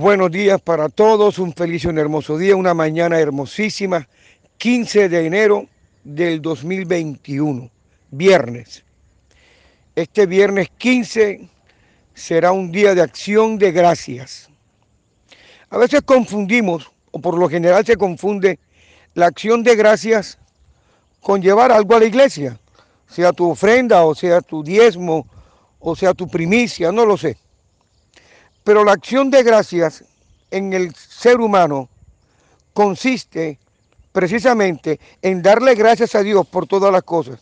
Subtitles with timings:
[0.00, 4.08] Buenos días para todos, un feliz y un hermoso día, una mañana hermosísima,
[4.56, 5.66] 15 de enero
[6.04, 7.70] del 2021,
[8.10, 8.82] viernes.
[9.94, 11.46] Este viernes 15
[12.14, 14.48] será un día de acción de gracias.
[15.68, 18.58] A veces confundimos, o por lo general se confunde,
[19.12, 20.38] la acción de gracias
[21.20, 22.58] con llevar algo a la iglesia,
[23.06, 25.26] sea tu ofrenda, o sea tu diezmo,
[25.78, 27.36] o sea tu primicia, no lo sé.
[28.64, 30.04] Pero la acción de gracias
[30.50, 31.88] en el ser humano
[32.74, 33.58] consiste
[34.12, 37.40] precisamente en darle gracias a Dios por todas las cosas.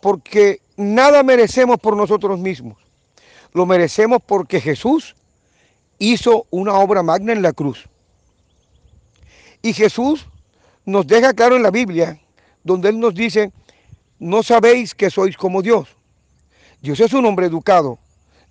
[0.00, 2.78] Porque nada merecemos por nosotros mismos.
[3.52, 5.14] Lo merecemos porque Jesús
[5.98, 7.88] hizo una obra magna en la cruz.
[9.62, 10.26] Y Jesús
[10.86, 12.18] nos deja claro en la Biblia,
[12.64, 13.52] donde Él nos dice,
[14.18, 15.88] no sabéis que sois como Dios.
[16.80, 17.98] Dios es un hombre educado,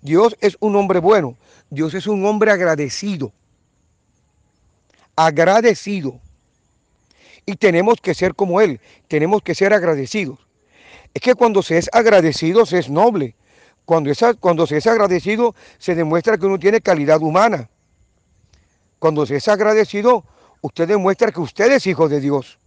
[0.02, 1.36] Dios es un hombre bueno,
[1.68, 3.32] Dios es un hombre agradecido.
[5.14, 6.18] Agradecido.
[7.44, 10.38] Y tenemos que ser como Él, tenemos que ser agradecidos.
[11.12, 13.34] Es que cuando se es agradecido se es noble.
[13.84, 14.14] Cuando,
[14.66, 17.68] se es agradecido se demuestra que uno tiene calidad humana.
[19.00, 20.24] Cuando se es agradecido,
[20.60, 22.58] usted demuestra que usted es hijo de Dios.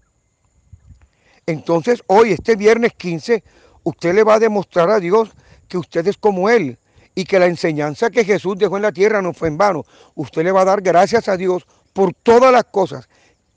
[1.45, 3.43] Entonces hoy, este viernes 15,
[3.83, 5.31] usted le va a demostrar a Dios
[5.69, 6.77] que usted es como Él
[7.15, 9.85] y que la enseñanza que Jesús dejó en la tierra no fue en vano.
[10.15, 13.07] Usted le va a dar gracias a Dios por todas las cosas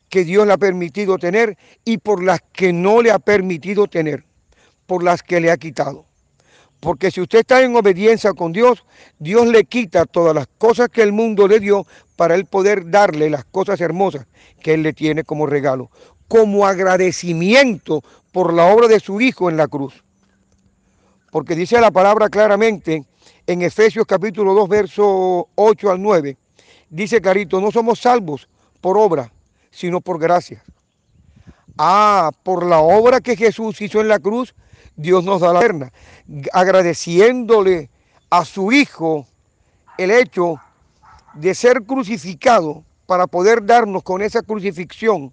[0.08, 4.24] que Dios le ha permitido tener y por las que no le ha permitido tener,
[4.86, 6.04] por las que le ha quitado.
[6.80, 8.84] Porque si usted está en obediencia con Dios,
[9.18, 13.30] Dios le quita todas las cosas que el mundo le dio para él poder darle
[13.30, 14.26] las cosas hermosas
[14.60, 15.90] que él le tiene como regalo,
[16.28, 20.04] como agradecimiento por la obra de su Hijo en la cruz.
[21.30, 23.04] Porque dice la palabra claramente
[23.46, 26.36] en Efesios capítulo 2, verso 8 al 9,
[26.90, 28.48] dice clarito, no somos salvos
[28.80, 29.32] por obra,
[29.70, 30.62] sino por gracia.
[31.78, 34.54] Ah, por la obra que Jesús hizo en la cruz,
[34.96, 35.92] Dios nos da la eterna,
[36.52, 37.90] agradeciéndole
[38.30, 39.26] a su Hijo
[39.98, 40.56] el hecho
[41.34, 45.32] de ser crucificado para poder darnos con esa crucifixión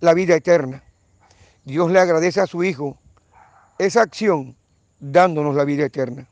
[0.00, 0.84] la vida eterna.
[1.64, 2.98] Dios le agradece a su Hijo
[3.78, 4.56] esa acción
[5.00, 6.28] dándonos la vida eterna.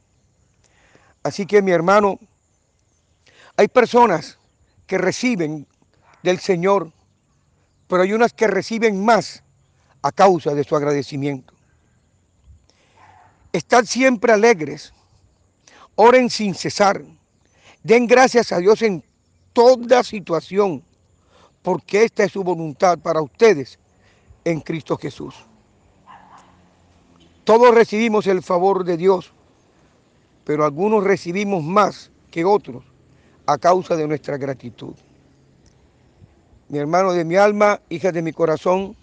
[1.26, 2.20] Así que mi hermano,
[3.56, 4.38] hay personas
[4.86, 5.66] que reciben
[6.22, 6.92] del Señor,
[7.88, 9.42] pero hay unas que reciben más
[10.02, 11.52] a causa de su agradecimiento.
[13.52, 14.92] Estad siempre alegres,
[15.96, 17.02] oren sin cesar,
[17.82, 19.02] den gracias a Dios en
[19.52, 20.84] toda situación,
[21.62, 23.80] porque esta es su voluntad para ustedes
[24.44, 25.34] en Cristo Jesús.
[27.42, 29.32] Todos recibimos el favor de Dios,
[30.46, 32.84] pero algunos recibimos más que otros
[33.46, 34.94] a causa de nuestra gratitud.
[36.68, 38.96] Mi hermano de mi alma, hija de mi corazón,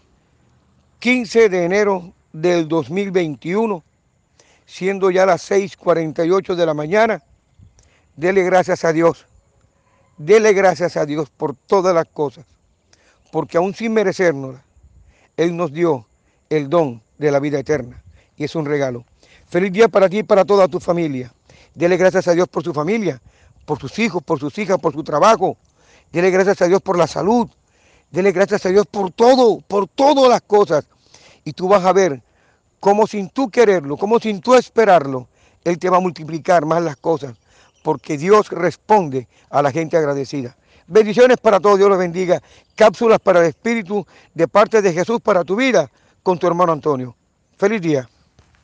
[1.00, 3.84] 15 de enero del 2021,
[4.66, 7.22] siendo ya las 6.48 de la mañana,
[8.16, 9.28] dele gracias a Dios.
[10.18, 12.46] Dele gracias a Dios por todas las cosas,
[13.34, 14.56] porque aún sin merecernos,
[15.36, 16.08] Él nos dio
[16.50, 18.02] el don de la vida eterna
[18.38, 19.04] y es un regalo.
[19.54, 21.32] Feliz día para ti y para toda tu familia.
[21.76, 23.22] Dele gracias a Dios por su familia,
[23.68, 25.58] por sus hijos, por sus hijas, por su trabajo.
[26.12, 27.48] Dele gracias a Dios por la salud.
[28.10, 30.88] Dele gracias a Dios por todo, por todas las cosas.
[31.44, 32.24] Y tú vas a ver
[32.80, 35.28] cómo sin tú quererlo, cómo sin tú esperarlo,
[35.64, 37.36] Él te va a multiplicar más las cosas.
[37.84, 40.58] Porque Dios responde a la gente agradecida.
[40.88, 42.42] Bendiciones para todos, Dios los bendiga.
[42.74, 44.04] Cápsulas para el Espíritu
[44.34, 45.92] de parte de Jesús para tu vida
[46.24, 47.16] con tu hermano Antonio.
[47.56, 48.10] Feliz día.